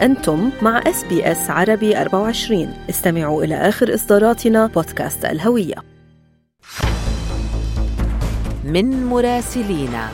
أنتم 0.00 0.50
مع 0.62 0.78
SBS 0.86 1.50
عربي 1.50 2.00
24 2.00 2.74
استمعوا 2.90 3.44
إلى 3.44 3.54
آخر 3.54 3.94
إصداراتنا 3.94 4.66
بودكاست 4.66 5.24
الهوية. 5.24 5.74
من 8.64 9.06
مراسلينا 9.06 10.08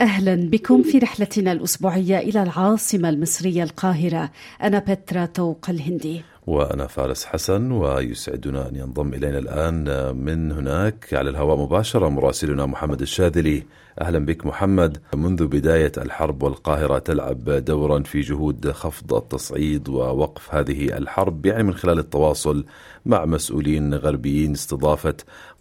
أهلا 0.00 0.50
بكم 0.50 0.82
في 0.82 0.98
رحلتنا 0.98 1.52
الأسبوعية 1.52 2.18
إلى 2.18 2.42
العاصمة 2.42 3.08
المصرية 3.08 3.62
القاهرة. 3.62 4.30
أنا 4.62 4.78
بترا 4.78 5.26
توق 5.26 5.70
الهندي. 5.70 6.22
وأنا 6.46 6.86
فارس 6.86 7.24
حسن 7.24 7.72
ويسعدنا 7.72 8.68
أن 8.68 8.76
ينضم 8.76 9.14
إلينا 9.14 9.38
الآن 9.38 9.84
من 10.16 10.52
هناك 10.52 11.08
على 11.12 11.30
الهواء 11.30 11.56
مباشرة 11.56 12.08
مراسلنا 12.08 12.66
محمد 12.66 13.00
الشاذلي. 13.00 13.62
أهلا 14.00 14.18
بك 14.18 14.46
محمد. 14.46 14.98
منذ 15.14 15.46
بداية 15.46 15.92
الحرب 15.98 16.42
والقاهرة 16.42 16.98
تلعب 16.98 17.44
دورا 17.44 18.02
في 18.02 18.20
جهود 18.20 18.70
خفض 18.70 19.14
التصعيد 19.14 19.88
ووقف 19.88 20.54
هذه 20.54 20.96
الحرب 20.98 21.46
يعني 21.46 21.62
من 21.62 21.74
خلال 21.74 21.98
التواصل 21.98 22.64
مع 23.06 23.24
مسؤولين 23.24 23.94
غربيين 23.94 24.52
استضافة 24.52 25.14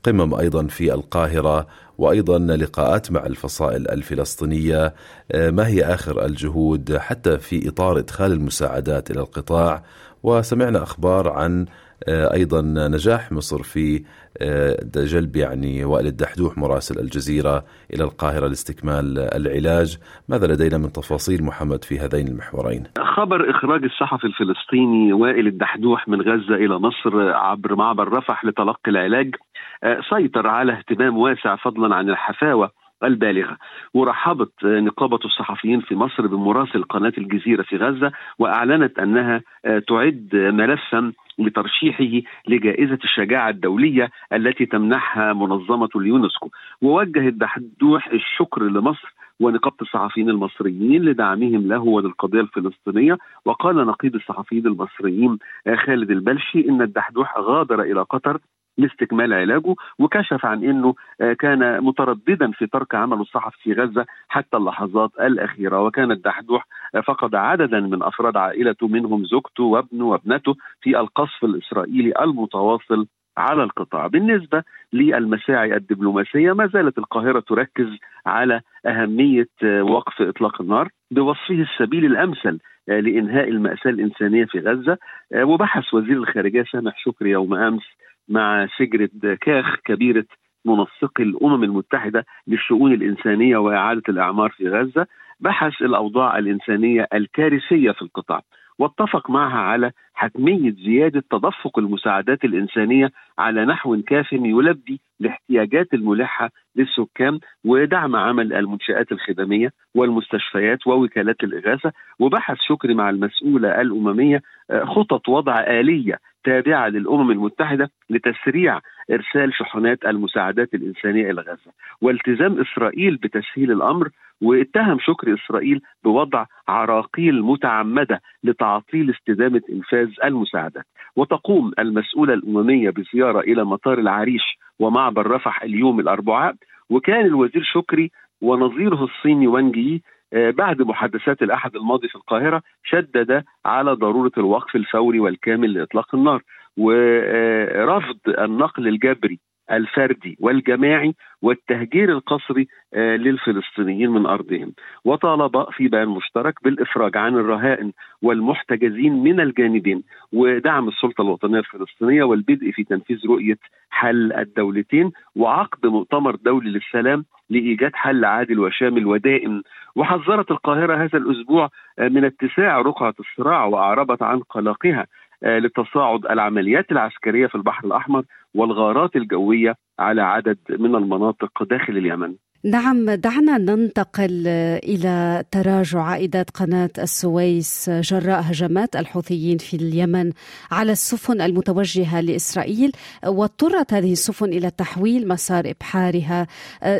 قمم 0.03 0.33
أيضا 0.33 0.67
في 0.67 0.93
القاهرة 0.93 1.67
وأيضا 1.97 2.39
لقاءات 2.39 3.11
مع 3.11 3.25
الفصائل 3.25 3.87
الفلسطينية. 3.87 4.93
ما 5.35 5.67
هي 5.67 5.83
آخر 5.83 6.25
الجهود 6.25 6.97
حتى 6.97 7.37
في 7.37 7.69
إطار 7.69 7.97
إدخال 7.99 8.31
المساعدات 8.31 9.11
إلى 9.11 9.19
القطاع؟ 9.19 9.83
وسمعنا 10.23 10.83
أخبار 10.83 11.29
عن 11.29 11.61
آه، 11.61 11.69
أيضا 12.07 12.61
نجاح 12.87 13.31
مصر 13.31 13.63
في 13.63 14.03
آه، 14.41 14.75
جلب 14.95 15.35
يعني 15.35 15.85
وائل 15.85 16.07
الدحدوح 16.07 16.57
مراسل 16.57 16.99
الجزيرة 16.99 17.63
إلى 17.93 18.03
القاهرة 18.03 18.47
لاستكمال 18.47 19.19
العلاج، 19.19 19.97
ماذا 20.29 20.47
لدينا 20.47 20.77
من 20.77 20.91
تفاصيل 20.91 21.43
محمد 21.43 21.83
في 21.83 21.99
هذين 21.99 22.27
المحورين؟ 22.27 22.83
خبر 23.15 23.49
إخراج 23.49 23.83
الصحفي 23.83 24.27
الفلسطيني 24.27 25.13
وائل 25.13 25.47
الدحدوح 25.47 26.07
من 26.07 26.21
غزة 26.21 26.55
إلى 26.55 26.79
مصر 26.79 27.31
عبر 27.33 27.75
معبر 27.75 28.07
رفح 28.17 28.45
لتلقي 28.45 28.91
العلاج 28.91 29.35
آه، 29.83 29.99
سيطر 30.09 30.47
على 30.47 30.73
اهتمام 30.73 31.17
واسع 31.17 31.55
فضلا 31.55 31.95
عن 31.95 32.09
الحفاوة 32.09 32.71
البالغة 33.03 33.57
ورحبت 33.93 34.51
نقابة 34.63 35.19
الصحفيين 35.25 35.81
في 35.81 35.95
مصر 35.95 36.27
بمراسل 36.27 36.83
قناة 36.83 37.13
الجزيرة 37.17 37.63
في 37.63 37.77
غزة 37.77 38.11
وأعلنت 38.39 38.99
أنها 38.99 39.41
آه، 39.65 39.79
تعد 39.79 40.29
ملفا 40.33 41.11
لترشيحه 41.39 42.21
لجائزة 42.47 42.99
الشجاعة 43.03 43.49
الدولية 43.49 44.09
التي 44.33 44.65
تمنحها 44.65 45.33
منظمة 45.33 45.89
اليونسكو. 45.95 46.49
ووجه 46.81 47.27
الدحدوح 47.27 48.07
الشكر 48.07 48.63
لمصر 48.63 49.15
ونقابة 49.39 49.75
الصحفيين 49.81 50.29
المصريين 50.29 51.01
لدعمهم 51.03 51.67
له 51.67 51.81
وللقضية 51.81 52.41
الفلسطينية. 52.41 53.17
وقال 53.45 53.75
نقيب 53.75 54.15
الصحفيين 54.15 54.67
المصريين 54.67 55.37
خالد 55.85 56.11
البلشي 56.11 56.69
إن 56.69 56.81
الدحدوح 56.81 57.37
غادر 57.37 57.81
إلى 57.81 58.01
قطر 58.01 58.39
لاستكمال 58.77 59.33
علاجه 59.33 59.75
وكشف 59.99 60.45
عن 60.45 60.63
إنه 60.63 60.95
آه، 61.21 61.33
كان 61.33 61.83
مترددا 61.83 62.51
في 62.51 62.67
ترك 62.67 62.95
عمله 62.95 63.21
الصحفي 63.21 63.57
في 63.63 63.73
غزة 63.73 64.05
حتى 64.27 64.57
اللحظات 64.57 65.11
الأخيرة 65.19 65.81
وكان 65.81 66.11
الدحدوح 66.11 66.67
آه، 66.95 66.99
فقد 66.99 67.35
عددا 67.35 67.79
من 67.79 68.03
أفراد 68.03 68.37
عائلته 68.37 68.87
منهم 68.87 69.25
زوجته 69.25 69.63
وابنه 69.63 70.05
وابنته 70.05 70.55
في 70.81 70.99
القصف 70.99 71.43
الإسرائيلي 71.43 72.13
المتواصل 72.21 73.07
على 73.37 73.63
القطاع. 73.63 74.07
بالنسبة 74.07 74.63
للمساعي 74.93 75.75
الدبلوماسية 75.75 76.53
ما 76.53 76.67
زالت 76.67 76.97
القاهرة 76.97 77.39
تركز 77.39 77.87
على 78.25 78.61
أهمية 78.85 79.49
آه، 79.63 79.83
وقف 79.83 80.21
إطلاق 80.21 80.61
النار 80.61 80.89
بوصفه 81.11 81.61
السبيل 81.61 82.05
الأمثل 82.05 82.59
لإنهاء 82.87 83.49
المأساة 83.49 83.91
الإنسانية 83.91 84.45
في 84.45 84.59
غزة 84.59 84.97
وبحث 85.35 85.93
وزير 85.93 86.17
الخارجية 86.17 86.63
سامح 86.71 86.93
شكري 86.97 87.29
يوم 87.29 87.53
أمس 87.53 87.83
مع 88.29 88.67
شجرة 88.77 89.09
كاخ 89.41 89.75
كبيرة 89.85 90.25
منسقي 90.65 91.23
الأمم 91.23 91.63
المتحدة 91.63 92.25
للشؤون 92.47 92.93
الإنسانية 92.93 93.57
وإعادة 93.57 94.03
الإعمار 94.09 94.49
في 94.49 94.69
غزة 94.69 95.07
بحث 95.39 95.81
الأوضاع 95.81 96.37
الإنسانية 96.37 97.07
الكارثية 97.13 97.91
في 97.91 98.01
القطاع 98.01 98.41
واتفق 98.79 99.29
معها 99.29 99.59
على 99.59 99.91
حتمية 100.13 100.71
زيادة 100.71 101.23
تدفق 101.31 101.79
المساعدات 101.79 102.45
الإنسانية 102.45 103.11
على 103.39 103.65
نحو 103.65 104.01
كاف 104.07 104.33
يلبي 104.33 104.99
الاحتياجات 105.21 105.93
الملحة 105.93 106.49
للسكان 106.75 107.39
ودعم 107.65 108.15
عمل 108.15 108.53
المنشآت 108.53 109.11
الخدمية 109.11 109.71
والمستشفيات 109.95 110.87
ووكالات 110.87 111.43
الإغاثة 111.43 111.91
وبحث 112.19 112.57
شكري 112.67 112.93
مع 112.93 113.09
المسؤولة 113.09 113.81
الأممية 113.81 114.41
آه، 114.69 114.83
خطط 114.85 115.29
وضع 115.29 115.59
آلية 115.59 116.19
تابعة 116.45 116.87
للأمم 116.87 117.31
المتحدة 117.31 117.89
لتسريع 118.09 118.79
إرسال 119.11 119.53
شحنات 119.53 120.05
المساعدات 120.05 120.73
الإنسانية 120.73 121.31
إلى 121.31 121.41
غزة. 121.41 121.71
والتزام 122.01 122.61
إسرائيل 122.61 123.15
بتسهيل 123.15 123.71
الأمر 123.71 124.09
واتهم 124.41 124.97
شكر 124.99 125.33
إسرائيل 125.33 125.81
بوضع 126.03 126.45
عراقيل 126.67 127.43
متعمدة 127.43 128.21
لتعطيل 128.43 129.09
استدامة 129.09 129.61
إنفاذ 129.73 130.09
المساعدات. 130.23 130.85
وتقوم 131.15 131.71
المسؤولة 131.79 132.33
الأممية 132.33 132.89
بزيارة 132.89 133.39
إلى 133.39 133.63
مطار 133.65 133.99
العريش 133.99 134.57
ومعبر 134.79 135.27
رفح 135.27 135.63
اليوم 135.63 135.99
الأربعاء. 135.99 136.55
وكان 136.89 137.25
الوزير 137.25 137.63
شكري 137.63 138.11
ونظيره 138.41 139.03
الصيني 139.03 139.47
وانج 139.47 139.77
يي 139.77 139.95
آه، 139.95 140.14
بعد 140.35 140.81
محادثات 140.81 141.41
الأحد 141.43 141.75
الماضي 141.75 142.07
في 142.07 142.15
القاهرة 142.15 142.61
شدد 142.83 143.43
على 143.65 143.91
ضرورة 143.91 144.31
الوقف 144.37 144.75
الفوري 144.75 145.19
والكامل 145.19 145.73
لإطلاق 145.73 146.15
النار. 146.15 146.41
ورفض 146.77 148.17
النقل 148.27 148.87
الجبري 148.87 149.39
الفردي 149.71 150.37
والجماعي 150.39 151.15
والتهجير 151.41 152.11
القسري 152.11 152.67
آه، 152.93 153.15
للفلسطينيين 153.15 154.09
من 154.09 154.25
أرضهم. 154.25 154.73
وطالب 155.05 155.65
في 155.71 155.87
بيان 155.87 156.07
مشترك 156.07 156.63
بالإفراج 156.63 157.17
عن 157.17 157.33
الرهائن 157.33 157.91
والمحتجزين 158.21 159.23
من 159.23 159.39
الجانبين 159.39 160.03
ودعم 160.33 160.87
السلطة 160.87 161.21
الوطنية 161.21 161.59
الفلسطينية 161.59 162.23
والبدء 162.23 162.71
في 162.71 162.83
تنفيذ 162.83 163.17
رؤية 163.27 163.57
حل 163.89 164.33
الدولتين 164.33 165.11
وعقد 165.35 165.85
مؤتمر 165.85 166.35
دولي 166.35 166.69
للسلام 166.69 167.25
لإيجاد 167.49 167.91
حل 167.95 168.25
عادل 168.25 168.59
وشامل 168.59 169.05
ودائم. 169.05 169.61
وحذرت 169.95 170.51
القاهرة 170.51 170.95
هذا 171.03 171.17
الأسبوع 171.17 171.69
آه، 171.99 172.07
من 172.07 172.25
اتساع 172.25 172.81
رقعة 172.81 173.13
الصراع 173.19 173.65
وأعربت 173.65 174.21
عن 174.21 174.39
قلقها 174.39 175.07
آه، 175.43 175.59
لتصاعد 175.59 176.25
العمليات 176.25 176.91
العسكرية 176.91 177.47
في 177.47 177.55
البحر 177.55 177.87
الأحمر 177.87 178.23
والغارات 178.55 179.15
الجوية 179.15 179.75
على 179.99 180.21
عدد 180.21 180.57
من 180.69 180.95
المناطق 180.95 181.63
داخل 181.63 181.97
اليمن. 181.97 182.35
نعم 182.65 183.09
دعنا 183.09 183.57
ننتقل 183.57 184.47
إلى 184.83 185.43
تراجع 185.51 186.01
عائدات 186.01 186.49
قناة 186.49 186.89
السويس 186.97 187.89
جراء 187.89 188.41
هجمات 188.41 188.95
الحوثيين 188.95 189.57
في 189.57 189.77
اليمن 189.77 190.31
على 190.71 190.91
السفن 190.91 191.41
المتوجهة 191.41 192.21
لإسرائيل 192.21 192.91
واضطرت 193.27 193.93
هذه 193.93 194.11
السفن 194.11 194.45
إلى 194.45 194.71
تحويل 194.71 195.27
مسار 195.27 195.63
إبحارها. 195.69 196.47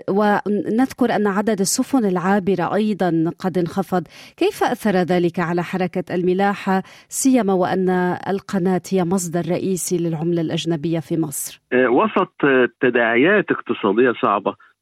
ونذكر 0.09 1.15
أن 1.15 1.27
عدد 1.27 1.59
السفن 1.59 2.05
العابرة 2.05 2.75
أيضا 2.75 3.31
قد 3.39 3.57
انخفض. 3.57 4.03
كيف 4.37 4.63
أثر 4.63 4.95
ذلك 4.95 5.39
على 5.39 5.63
حركة 5.63 6.15
الملاحة؟ 6.15 6.83
سيما 7.09 7.53
وأن 7.53 7.89
القناة 8.27 8.81
هي 8.91 9.03
مصدر 9.03 9.51
رئيسي 9.51 9.97
للعملة 9.97 10.41
الأجنبية 10.41 10.99
في 10.99 11.17
مصر. 11.17 11.61
آه، 11.73 11.87
وسط 11.89 12.33
تداعيات 12.81 13.45
اقتصادية 13.51 14.13
صعبة 14.21 14.51
آه، 14.51 14.74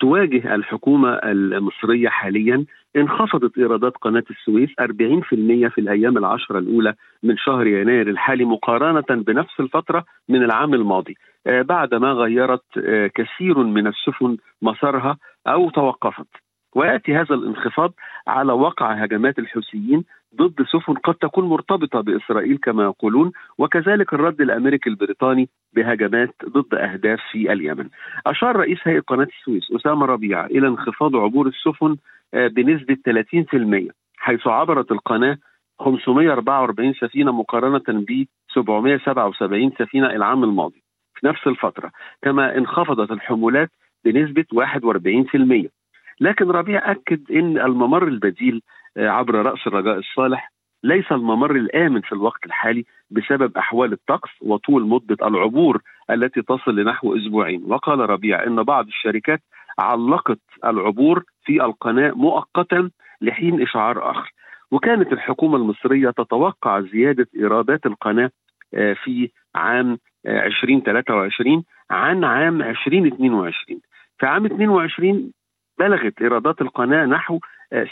تواجه 0.00 0.54
الحكومة 0.54 1.14
المصرية 1.14 2.08
حاليا 2.08 2.64
انخفضت 2.96 3.58
إيرادات 3.58 3.96
قناة 3.96 4.24
السويس 4.30 4.70
40% 4.80 5.68
في 5.68 5.78
الأيام 5.78 6.18
العشرة 6.18 6.58
الأولى 6.58 6.94
من 7.22 7.36
شهر 7.36 7.66
يناير 7.66 8.08
الحالي 8.08 8.44
مقارنة 8.44 9.22
بنفس 9.22 9.60
الفترة 9.60 10.04
من 10.28 10.42
العام 10.42 10.74
الماضي. 10.74 11.16
آه، 11.46 11.62
بعدما 11.62 12.12
غيرت 12.12 12.78
آه، 12.78 13.06
كثير 13.06 13.58
من 13.58 13.86
السفن 13.86 14.36
مسارها 14.62 15.16
أو 15.46 15.70
توقفت. 15.70 16.43
ويأتي 16.74 17.16
هذا 17.16 17.34
الانخفاض 17.34 17.92
على 18.26 18.52
وقع 18.52 18.92
هجمات 18.92 19.38
الحوثيين 19.38 20.04
ضد 20.36 20.66
سفن 20.72 20.94
قد 20.94 21.14
تكون 21.14 21.44
مرتبطة 21.44 22.00
بإسرائيل 22.00 22.58
كما 22.58 22.82
يقولون 22.84 23.32
وكذلك 23.58 24.14
الرد 24.14 24.40
الأمريكي 24.40 24.90
البريطاني 24.90 25.48
بهجمات 25.72 26.34
ضد 26.48 26.74
أهداف 26.74 27.20
في 27.32 27.52
اليمن. 27.52 27.88
أشار 28.26 28.56
رئيس 28.56 28.78
هيئة 28.84 29.00
قناة 29.00 29.28
السويس 29.38 29.72
أسامة 29.72 30.06
ربيعه 30.06 30.46
إلى 30.46 30.68
انخفاض 30.68 31.16
عبور 31.16 31.46
السفن 31.46 31.96
آه، 32.34 32.48
بنسبة 32.48 32.96
30% 33.04 33.90
حيث 34.16 34.46
عبرت 34.46 34.92
القناة 34.92 35.38
544 35.78 36.94
سفينة 36.94 37.32
مقارنة 37.32 37.82
ب 37.88 38.24
777 38.54 39.72
سفينة 39.78 40.06
العام 40.06 40.44
الماضي 40.44 40.82
في 41.14 41.26
نفس 41.26 41.46
الفترة 41.46 41.90
كما 42.22 42.58
انخفضت 42.58 43.10
الحمولات 43.10 43.70
بنسبة 44.04 44.44
41% 44.54 45.68
لكن 46.20 46.50
ربيع 46.50 46.90
أكد 46.90 47.30
إن 47.30 47.58
الممر 47.58 48.08
البديل 48.08 48.62
عبر 48.96 49.34
رأس 49.34 49.66
الرجاء 49.66 49.98
الصالح 49.98 50.52
ليس 50.82 51.12
الممر 51.12 51.56
الآمن 51.56 52.00
في 52.00 52.12
الوقت 52.12 52.46
الحالي 52.46 52.84
بسبب 53.10 53.56
أحوال 53.56 53.92
الطقس 53.92 54.30
وطول 54.42 54.88
مدة 54.88 55.28
العبور 55.28 55.82
التي 56.10 56.42
تصل 56.42 56.76
لنحو 56.76 57.16
أسبوعين، 57.16 57.64
وقال 57.66 57.98
ربيع 57.98 58.46
إن 58.46 58.62
بعض 58.62 58.86
الشركات 58.86 59.40
علقت 59.78 60.40
العبور 60.64 61.24
في 61.44 61.64
القناة 61.64 62.10
مؤقتا 62.10 62.90
لحين 63.20 63.62
إشعار 63.62 64.10
آخر. 64.10 64.32
وكانت 64.70 65.12
الحكومة 65.12 65.56
المصرية 65.56 66.10
تتوقع 66.10 66.80
زيادة 66.80 67.26
إيرادات 67.36 67.86
القناة 67.86 68.30
في 68.72 69.30
عام 69.54 69.98
2023 70.26 71.64
عن 71.90 72.24
عام 72.24 72.62
2022 72.62 73.80
في 74.18 74.26
عام 74.26 74.46
22 74.46 75.32
بلغت 75.78 76.22
إيرادات 76.22 76.60
القناة 76.60 77.06
نحو 77.06 77.38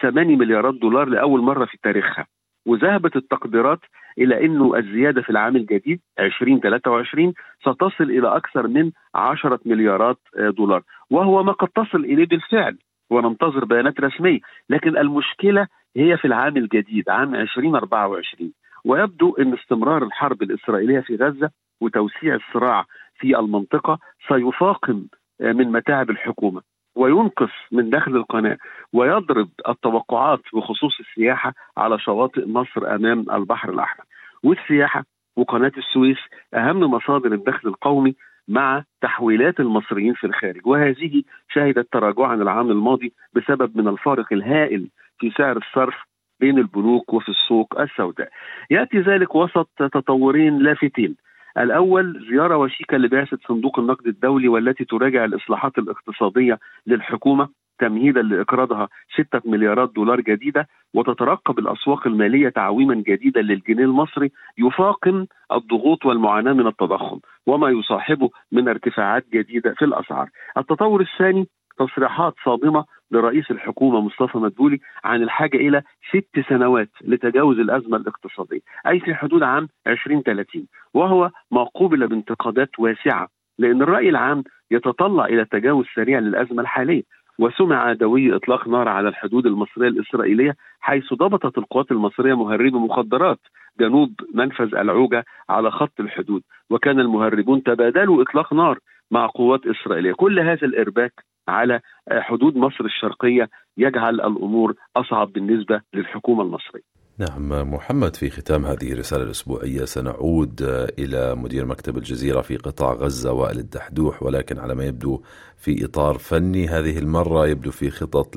8 0.03 0.37
مليارات 0.37 0.75
دولار 0.75 1.09
لأول 1.09 1.41
مرة 1.41 1.65
في 1.65 1.79
تاريخها. 1.83 2.27
وذهبت 2.67 3.17
التقديرات 3.17 3.81
إلى 4.19 4.45
إنه 4.47 4.77
الزيادة 4.77 5.23
في 5.23 5.31
العام 5.31 5.57
الجديد 5.57 6.01
2023 6.19 7.33
ستصل 7.61 8.05
إلى 8.05 8.37
أكثر 8.37 8.69
من 8.69 8.91
10 9.15 9.61
مليارات 9.67 10.19
دولار. 10.37 10.83
وهو 11.11 11.43
ما 11.43 11.53
قد 11.53 11.69
تصل 11.69 12.05
إليه 12.05 12.27
بالفعل. 12.27 12.79
وننتظر 13.11 13.65
بيانات 13.65 14.01
رسمية. 14.01 14.41
لكن 14.71 14.97
المشكلة 14.97 15.67
هي 15.97 16.17
في 16.17 16.25
العام 16.25 16.57
الجديد 16.57 17.09
عام 17.09 17.35
2024 17.35 18.53
ويبدو 18.85 19.37
إن 19.39 19.55
استمرار 19.55 20.03
الحرب 20.03 20.43
الإسرائيلية 20.43 21.01
في 21.01 21.17
غزة 21.17 21.51
وتوسيع 21.81 22.35
الصراع 22.35 22.85
في 23.19 23.39
المنطقة 23.39 23.99
سيفاقم 24.29 25.07
من 25.41 25.73
متاعب 25.73 26.11
الحكومة. 26.11 26.72
وينقص 26.95 27.51
من 27.73 27.91
دخل 27.91 28.17
القناة 28.17 28.59
ويضرب 28.93 29.49
التوقعات 29.69 30.41
بخصوص 30.55 31.01
السياحة 31.01 31.55
على 31.77 31.99
شواطئ 31.99 32.49
مصر 32.49 32.95
أمام 32.95 33.25
البحر 33.31 33.71
الأحمر. 33.71 34.05
والسياحة 34.43 35.05
وقناة 35.37 35.73
السويس 35.77 36.19
أهم 36.55 36.81
مصادر 36.81 37.33
الدخل 37.33 37.69
القومي 37.69 38.15
مع 38.49 38.85
تحويلات 39.01 39.61
المصريين 39.61 40.15
في 40.15 40.27
الخارج. 40.27 40.67
وهذه 40.67 41.23
شهدت 41.53 41.93
تراجعا 41.93 42.35
العام 42.35 42.71
الماضي 42.71 43.13
بسبب 43.35 43.77
من 43.77 43.89
الفارق 43.89 44.33
الهائل 44.33 44.89
في 45.19 45.31
سعر 45.31 45.57
الصرف 45.57 45.95
بين 46.41 46.59
البنوك 46.59 47.13
وفي 47.13 47.29
السوق 47.29 47.81
السوداء. 47.81 48.29
يأتي 48.71 48.99
ذلك 49.01 49.35
وسط 49.35 49.69
تطورين 49.79 50.59
لافتين. 50.59 51.17
الأول 51.59 52.27
زيارة 52.31 52.57
وشيكة 52.57 52.97
لبعثة 52.97 53.39
صندوق 53.49 53.79
النقد 53.79 54.07
الدولي 54.07 54.49
والتي 54.49 54.85
تراجع 54.85 55.25
الإصلاحات 55.25 55.79
الاقتصادية 55.79 56.59
للحكومة 56.87 57.49
تمهيدا 57.79 58.23
لإقراضها 58.23 58.89
6 59.17 59.41
مليارات 59.45 59.91
دولار 59.95 60.21
جديدة 60.21 60.69
وتترقب 60.95 61.59
الأسواق 61.59 62.07
المالية 62.07 62.49
تعويما 62.49 62.95
جديدا 62.95 63.43
للجنيه 63.43 63.85
المصري 63.85 64.31
يفاقم 64.59 65.27
الضغوط 65.53 66.07
والمعاناة 66.07 66.53
من 66.53 66.67
التضخم 66.67 67.19
وما 67.47 67.71
يصاحبه 67.71 68.31
من 68.53 68.69
ارتفاعات 68.69 69.25
جديدة 69.33 69.75
في 69.79 69.85
الأسعار. 69.85 70.29
التطور 70.57 71.01
الثاني 71.01 71.49
تصريحات 71.79 72.35
صادمة 72.45 72.85
لرئيس 73.13 73.51
الحكومة 73.51 74.01
مصطفى 74.01 74.39
مدبولي 74.39 74.81
عن 75.05 75.23
الحاجة 75.23 75.57
إلى 75.57 75.83
ست 76.09 76.49
سنوات 76.49 76.91
لتجاوز 77.01 77.59
الأزمة 77.59 77.97
الاقتصادية، 77.97 78.61
أي 78.87 79.01
في 79.01 79.15
حدود 79.15 79.43
عام 79.43 79.69
2030 79.87 80.67
وهو 80.95 81.31
ما 81.51 81.65
قوبل 81.65 82.07
بانتقادات 82.07 82.71
واسعة 82.79 83.29
لأن 83.59 83.83
الرأي 83.83 84.09
العام 84.09 84.45
يتطلع 84.71 85.25
إلى 85.25 85.45
تجاوز 85.45 85.87
سريع 85.95 86.19
للأزمة 86.19 86.63
الحالية. 86.63 87.03
وسمع 87.39 87.93
دوي 87.93 88.37
إطلاق 88.37 88.69
نار 88.69 88.89
على 88.89 89.09
الحدود 89.09 89.47
المصرية 89.47 89.89
الإسرائيلية 89.89 90.57
حيث 90.81 91.15
ضبطت 91.15 91.59
القوات 91.59 91.91
المصرية 91.93 92.35
مهربي 92.35 92.71
مخدرات 92.71 93.39
جنوب 93.81 94.13
منفذ 94.35 94.75
العوجة 94.75 95.25
على 95.49 95.71
خط 95.71 96.01
الحدود. 96.01 96.43
وكان 96.71 97.01
المهربون 97.01 97.63
تبادلوا 97.63 98.23
إطلاق 98.23 98.53
نار 98.53 98.79
مع 99.11 99.27
قوات 99.27 99.67
إسرائيلية، 99.67 100.13
كل 100.13 100.41
هذا 100.41 100.67
الإرباك 100.67 101.13
على 101.49 101.81
حدود 102.11 102.57
مصر 102.57 102.85
الشرقية 102.85 103.49
يجعل 103.77 104.15
الأمور 104.15 104.75
أصعب 104.97 105.33
بالنسبة 105.33 105.81
للحكومة 105.95 106.43
المصرية. 106.43 106.93
نعم 107.19 107.75
محمد 107.75 108.17
في 108.17 108.31
ختام 108.31 108.67
هذه 108.67 108.93
الرسالة 108.93 109.25
الأسبوعية 109.25 109.85
سنعود 109.85 110.61
إلى 110.99 111.35
مدير 111.35 111.67
مكتب 111.67 111.97
الجزيرة 111.97 112.41
في 112.41 112.57
قطاع 112.57 112.93
غزة 112.93 113.33
وائل 113.33 113.59
الدحدوح 113.59 114.23
ولكن 114.23 114.59
على 114.59 114.75
ما 114.75 114.85
يبدو 114.85 115.23
في 115.57 115.85
إطار 115.85 116.19
فني 116.19 116.69
هذه 116.69 116.99
المرة 116.99 117.47
يبدو 117.47 117.71
في 117.71 117.91
خطط 117.91 118.37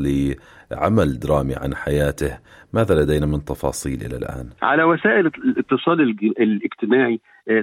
لعمل 0.75 1.19
درامي 1.19 1.56
عن 1.56 1.75
حياته 1.75 2.38
ماذا 2.74 2.95
لدينا 2.95 3.25
من 3.25 3.45
تفاصيل 3.45 4.01
إلى 4.06 4.18
الآن؟ 4.18 4.50
على 4.62 4.83
وسائل 4.83 5.25
الاتصال 5.27 6.01
الاجتماعي 6.39 7.19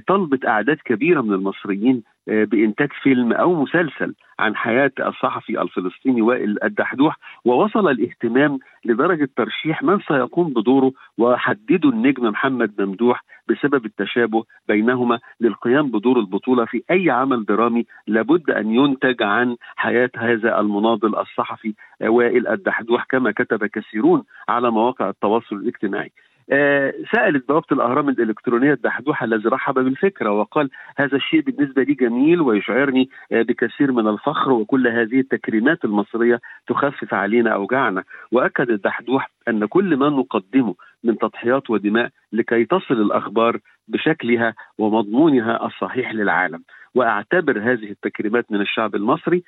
طلبت 0.08 0.46
أعداد 0.46 0.76
كبيرة 0.84 1.20
من 1.20 1.32
المصريين 1.32 2.02
بإنتاج 2.26 2.88
فيلم 3.02 3.32
أو 3.32 3.62
مسلسل 3.62 4.14
عن 4.38 4.56
حياة 4.56 4.92
الصحفي 5.00 5.62
الفلسطيني 5.62 6.22
وائل 6.22 6.58
الدحدوح 6.64 7.18
ووصل 7.44 7.88
الاهتمام 7.88 8.58
لدرجة 8.84 9.28
ترشيح 9.36 9.82
من 9.82 9.98
سيقوم 10.08 10.52
بدوره 10.52 10.92
وحددوا 11.18 11.90
النجم 11.90 12.24
محمد 12.26 12.72
ممدوح 12.78 13.24
بسبب 13.48 13.84
التشابه 13.86 14.44
بينهما 14.68 15.18
للقيام 15.40 15.90
بدور 15.90 16.18
البطولة 16.18 16.64
في 16.64 16.82
أي 16.90 17.10
عمل 17.10 17.44
درامي 17.44 17.86
لابد 18.06 18.50
أن 18.50 18.70
ينتج 18.70 19.22
عن 19.22 19.56
حياة 19.76 20.10
هذا 20.16 20.60
المناضل 20.60 21.16
الصحفي 21.16 21.74
وائل 22.00 22.48
الدحدوح 22.48 23.04
كما 23.04 23.30
كتب 23.30 23.64
كثيرون 23.66 24.22
على 24.48 24.70
مواقع 24.70 25.08
التواصل 25.08 25.56
الاجتماعي. 25.56 26.12
آه 26.50 26.94
سألت 27.12 27.48
بوابة 27.48 27.66
الأهرام 27.72 28.08
الإلكترونية 28.08 28.72
الدحدوح 28.72 29.22
الذي 29.22 29.48
رحب 29.48 29.74
بالفكرة 29.74 30.30
وقال 30.30 30.70
هذا 30.96 31.16
الشيء 31.16 31.40
بالنسبة 31.40 31.82
لي 31.82 31.94
جميل 31.94 32.40
ويشعرني 32.40 33.08
آه 33.32 33.42
بكثير 33.42 33.92
من 33.92 34.08
الفخر 34.08 34.52
وكل 34.52 34.88
هذه 34.88 35.20
التكريمات 35.20 35.84
المصرية 35.84 36.40
تخفف 36.66 37.14
علينا 37.14 37.50
أوجاعنا 37.50 38.04
وأكد 38.32 38.70
الدحدوح 38.70 39.30
أن 39.48 39.64
كل 39.66 39.96
ما 39.96 40.08
نقدمه 40.08 40.74
من 41.04 41.18
تضحيات 41.18 41.70
ودماء 41.70 42.10
لكي 42.32 42.64
تصل 42.64 42.94
الأخبار 42.94 43.58
بشكلها 43.88 44.54
ومضمونها 44.78 45.66
الصحيح 45.66 46.12
للعالم. 46.12 46.62
وأعتبر 46.94 47.58
هذه 47.58 47.90
التكريمات 47.90 48.52
من 48.52 48.60
الشعب 48.60 48.94
المصري 48.94 49.42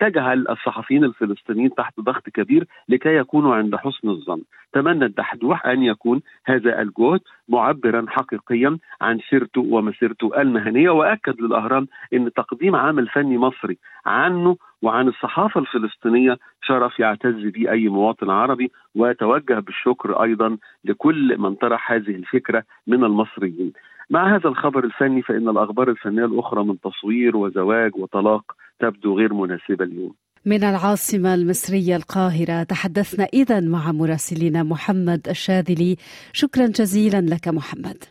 تجعل 0.00 0.46
الصحفيين 0.50 1.04
الفلسطينيين 1.04 1.74
تحت 1.74 2.00
ضغط 2.00 2.28
كبير 2.28 2.66
لكي 2.88 3.16
يكونوا 3.16 3.54
عند 3.54 3.76
حسن 3.76 4.08
الظن. 4.08 4.42
تمنى 4.72 5.04
الدحدوح 5.04 5.66
أن 5.66 5.82
يكون 5.82 6.20
هذا 6.44 6.82
الجهد 6.82 7.20
معبرا 7.48 8.06
حقيقيا 8.08 8.78
عن 9.00 9.18
سيرته 9.30 9.60
ومسيرته 9.60 10.40
المهنية 10.40 10.90
وأكد 10.90 11.40
للأهرام 11.40 11.86
أن 12.12 12.32
تقديم 12.32 12.76
عمل 12.76 13.08
فني 13.08 13.38
مصري 13.38 13.78
عنه 14.06 14.56
وعن 14.82 15.08
الصحافة 15.08 15.60
الفلسطينية 15.60 16.38
شرف 16.62 17.00
يعتز 17.00 17.44
به 17.44 17.70
أي 17.70 17.88
مواطن 17.88 18.30
عربي 18.30 18.72
وتوجه 18.94 19.58
بالشكر 19.58 20.22
أيضا 20.22 20.56
لكل 20.84 21.38
من 21.38 21.54
طرح 21.54 21.92
هذه 21.92 22.16
الفكرة 22.16 22.62
من 22.86 23.04
المصريين. 23.04 23.72
مع 24.10 24.36
هذا 24.36 24.48
الخبر 24.48 24.84
الفني 24.84 25.22
فإن 25.22 25.48
الأخبار 25.48 25.90
الفنية 25.90 26.24
الأخرى 26.24 26.64
من 26.64 26.80
تصوير 26.80 27.36
وزواج 27.36 27.96
وطلاق 27.96 28.42
تبدو 28.80 29.18
غير 29.18 29.34
مناسبة 29.34 29.84
اليوم. 29.84 30.14
من 30.44 30.64
العاصمة 30.64 31.34
المصرية 31.34 31.96
القاهرة 31.96 32.62
تحدثنا 32.62 33.24
إذا 33.24 33.60
مع 33.60 33.92
مراسلنا 33.92 34.62
محمد 34.62 35.28
الشاذلي. 35.28 35.96
شكرا 36.32 36.66
جزيلا 36.66 37.20
لك 37.20 37.48
محمد. 37.48 38.04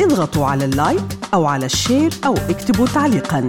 اضغطوا 0.00 0.46
على 0.46 0.64
ال 0.64 0.72
like 0.72 1.04
أو 1.34 1.44
على 1.44 1.66
ال 1.66 1.73
share 1.73 2.10
أو 2.26 2.34
اكتبوا 2.34 2.86
تعليقا. 2.86 3.48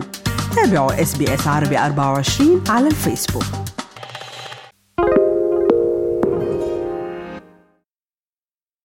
تابعوا 0.55 1.01
SBS 1.01 1.47
عربي 1.47 1.77
24 1.77 2.63
على 2.69 2.87
الفيسبوك. 2.87 3.68